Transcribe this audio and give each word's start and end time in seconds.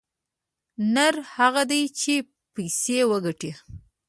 نر 0.93 1.15
هغه 1.35 1.61
دى 1.71 1.81
چې 1.99 2.13
پيسې 2.53 2.99
وگټي. 3.11 3.51